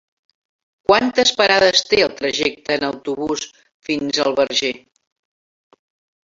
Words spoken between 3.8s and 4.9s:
fins al Verger?